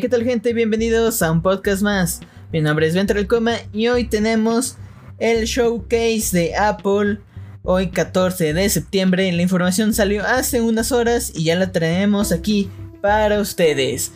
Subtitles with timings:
[0.00, 0.52] ¿qué tal gente?
[0.52, 2.20] Bienvenidos a un podcast más.
[2.52, 4.76] Mi nombre es Ventra el Coma y hoy tenemos
[5.20, 7.20] el showcase de Apple.
[7.62, 9.30] Hoy 14 de septiembre.
[9.30, 12.68] La información salió hace unas horas y ya la traemos aquí
[13.00, 14.10] para ustedes.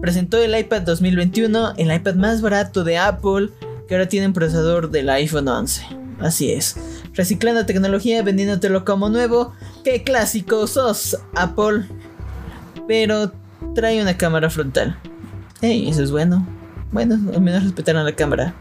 [0.00, 3.48] Presentó el iPad 2021, el iPad más barato de Apple,
[3.88, 5.84] que ahora tiene un procesador del iPhone 11.
[6.20, 6.76] Así es.
[7.12, 9.52] Reciclando tecnología, vendiéndotelo como nuevo.
[9.82, 11.86] ¡Qué clásico sos, Apple!
[12.86, 13.32] Pero
[13.74, 14.96] trae una cámara frontal.
[15.66, 16.46] Hey, eso es bueno.
[16.92, 18.54] Bueno, al menos respetaron la cámara.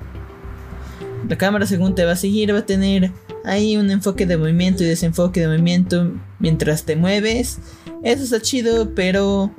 [1.27, 3.11] La cámara, según te va a seguir, va a tener
[3.43, 7.59] ahí un enfoque de movimiento y desenfoque de movimiento mientras te mueves.
[8.03, 9.51] Eso está chido, pero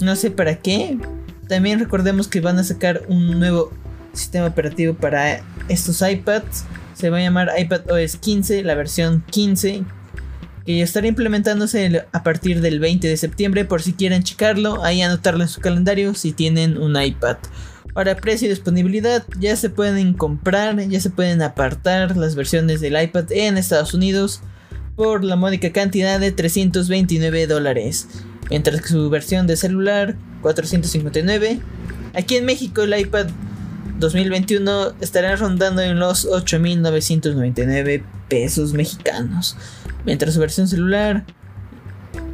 [0.00, 0.96] no sé para qué.
[1.48, 3.72] También recordemos que van a sacar un nuevo
[4.12, 6.66] sistema operativo para estos iPads.
[6.94, 9.82] Se va a llamar iPad OS 15, la versión 15,
[10.64, 15.02] que ya estará implementándose a partir del 20 de septiembre por si quieren checarlo, ahí
[15.02, 17.36] anotarlo en su calendario si tienen un iPad.
[17.94, 23.00] Ahora precio y disponibilidad, ya se pueden comprar, ya se pueden apartar las versiones del
[23.00, 24.40] iPad en Estados Unidos
[24.96, 28.08] por la módica cantidad de 329 dólares,
[28.48, 31.60] mientras que su versión de celular 459.
[32.14, 33.26] Aquí en México el iPad
[33.98, 39.56] 2021 estará rondando en los 8.999 pesos mexicanos.
[40.04, 41.24] Mientras su versión celular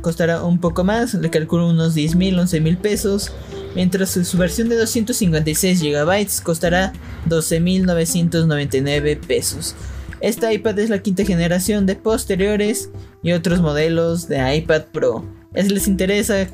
[0.00, 3.32] costará un poco más, le calculo unos 10 mil, 11 mil pesos.
[3.74, 6.92] Mientras su versión de 256 GB costará
[7.28, 9.74] 12.999 pesos.
[10.20, 12.90] Esta iPad es la quinta generación de posteriores
[13.22, 15.24] y otros modelos de iPad Pro.
[15.54, 16.48] Si les interesa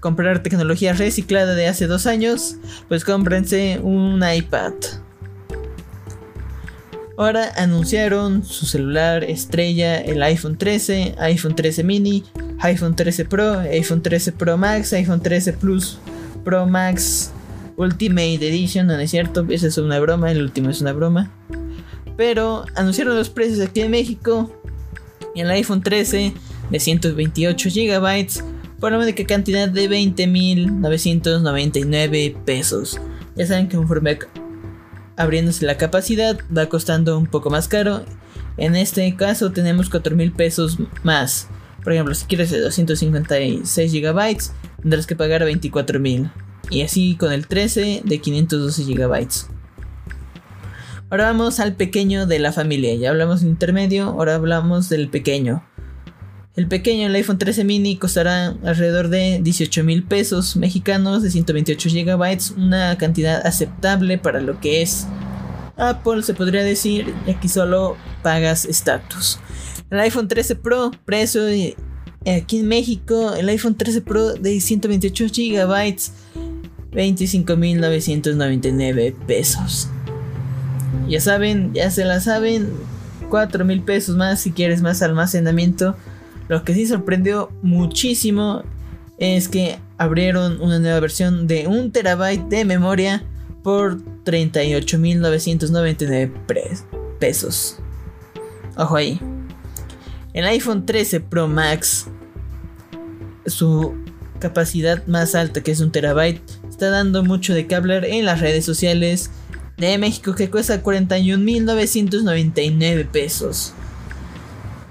[0.00, 2.56] comprar tecnología reciclada de hace dos años,
[2.88, 4.74] pues cómprense un iPad.
[7.16, 12.24] Ahora anunciaron su celular estrella, el iPhone 13, iPhone 13 mini,
[12.60, 15.98] iPhone 13 Pro, iPhone 13 Pro Max, iPhone 13 Plus
[16.44, 17.30] Pro Max
[17.76, 21.32] Ultimate Edition, no, es cierto, esa es una broma, el último es una broma.
[22.16, 24.52] Pero anunciaron los precios aquí en México.
[25.34, 26.32] El iPhone 13
[26.70, 28.26] de 128 GB
[28.78, 33.00] por una única cantidad de 20.999 pesos.
[33.34, 34.18] Ya saben que conforme
[35.16, 38.04] abriéndose la capacidad va costando un poco más caro.
[38.56, 41.48] En este caso tenemos 4 mil pesos más.
[41.82, 44.38] Por ejemplo, si quieres de 256 GB,
[44.82, 46.30] tendrás que pagar 24 mil.
[46.70, 49.28] Y así con el 13 de 512 GB.
[51.10, 52.94] Ahora vamos al pequeño de la familia.
[52.94, 55.62] Ya hablamos del intermedio, ahora hablamos del pequeño.
[56.54, 61.88] El pequeño, el iPhone 13 mini, costará alrededor de 18 mil pesos mexicanos de 128
[61.88, 65.06] GB, una cantidad aceptable para lo que es
[65.78, 69.38] Apple, se podría decir, aquí solo pagas estatus.
[69.90, 71.40] El iPhone 13 Pro, precio
[72.26, 75.96] aquí en México, el iPhone 13 Pro de 128 GB,
[76.92, 79.88] 25.999 pesos.
[81.08, 82.68] Ya saben, ya se la saben,
[83.30, 85.96] 4 mil pesos más si quieres más almacenamiento.
[86.52, 88.62] Lo que sí sorprendió muchísimo
[89.16, 93.24] es que abrieron una nueva versión de 1 terabyte de memoria
[93.62, 96.30] por 38.999
[97.18, 97.78] pesos.
[98.76, 99.18] Ojo ahí.
[100.34, 102.08] El iPhone 13 Pro Max,
[103.46, 103.94] su
[104.38, 108.40] capacidad más alta, que es un terabyte, está dando mucho de que hablar en las
[108.40, 109.30] redes sociales
[109.78, 113.72] de México, que cuesta 41.999 pesos.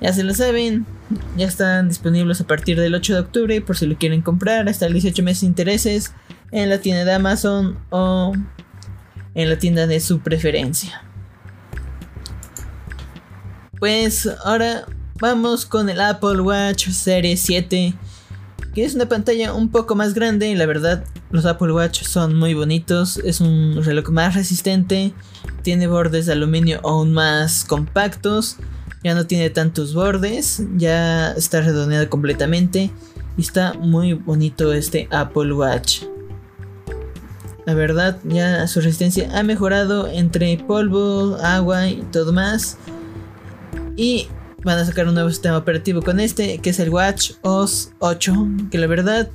[0.01, 0.87] Ya se lo saben,
[1.37, 4.85] ya están disponibles a partir del 8 de octubre por si lo quieren comprar hasta
[4.85, 6.13] el 18 meses de intereses
[6.51, 8.33] en la tienda de Amazon o
[9.33, 11.03] en la tienda de su preferencia.
[13.79, 14.85] Pues ahora
[15.19, 17.93] vamos con el Apple Watch Series 7
[18.73, 22.53] que es una pantalla un poco más grande la verdad los Apple Watch son muy
[22.53, 25.13] bonitos, es un reloj más resistente,
[25.61, 28.57] tiene bordes de aluminio aún más compactos
[29.03, 32.91] ya no tiene tantos bordes, ya está redondeado completamente
[33.37, 36.03] y está muy bonito este Apple Watch.
[37.65, 42.77] La verdad, ya su resistencia ha mejorado entre polvo, agua y todo más.
[43.95, 44.27] Y
[44.63, 48.47] van a sacar un nuevo sistema operativo con este, que es el Watch OS 8,
[48.71, 49.29] que la verdad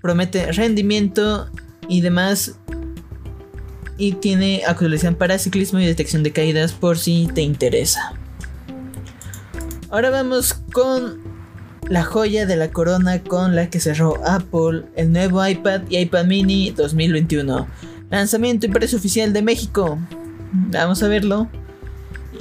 [0.00, 1.48] promete rendimiento
[1.88, 2.56] y demás.
[3.98, 8.14] Y tiene actualización para ciclismo y detección de caídas por si te interesa.
[9.92, 11.20] Ahora vamos con
[11.86, 16.24] la joya de la corona con la que cerró Apple, el nuevo iPad y iPad
[16.24, 17.66] mini 2021.
[18.08, 19.98] Lanzamiento y precio oficial de México.
[20.70, 21.46] Vamos a verlo.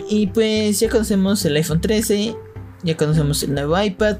[0.09, 2.37] Y pues ya conocemos el iPhone 13,
[2.83, 4.19] ya conocemos el nuevo iPad.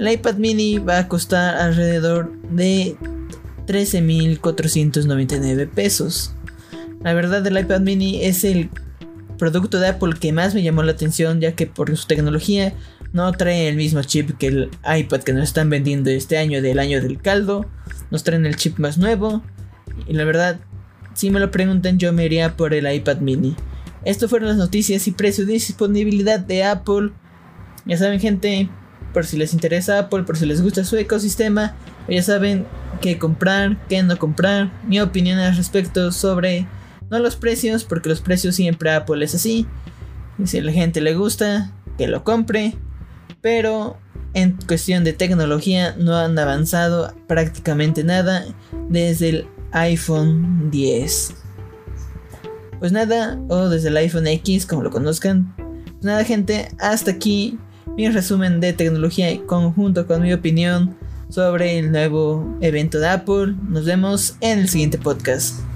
[0.00, 2.96] El iPad mini va a costar alrededor de
[3.68, 6.34] 13.499 pesos.
[7.04, 8.70] La verdad el iPad mini es el
[9.42, 12.74] producto de Apple que más me llamó la atención ya que por su tecnología
[13.12, 16.78] no trae el mismo chip que el iPad que nos están vendiendo este año del
[16.78, 17.66] año del caldo.
[18.12, 19.42] Nos traen el chip más nuevo.
[20.06, 20.60] Y la verdad,
[21.14, 23.56] si me lo preguntan, yo me iría por el iPad mini.
[24.04, 27.10] Esto fueron las noticias y precio de disponibilidad de Apple.
[27.84, 28.68] Ya saben, gente,
[29.12, 31.74] por si les interesa Apple, por si les gusta su ecosistema,
[32.08, 32.64] ya saben
[33.00, 34.70] qué comprar, qué no comprar.
[34.86, 36.68] Mi opinión al respecto sobre
[37.12, 39.66] no los precios, porque los precios siempre Apple es así.
[40.38, 42.74] Y si a la gente le gusta, que lo compre.
[43.42, 43.98] Pero
[44.32, 48.46] en cuestión de tecnología no han avanzado prácticamente nada
[48.88, 51.34] desde el iPhone 10.
[52.78, 55.54] Pues nada, o desde el iPhone X, como lo conozcan.
[55.56, 57.58] Pues nada, gente, hasta aquí
[57.94, 60.96] mi resumen de tecnología conjunto con mi opinión
[61.28, 63.54] sobre el nuevo evento de Apple.
[63.68, 65.71] Nos vemos en el siguiente podcast.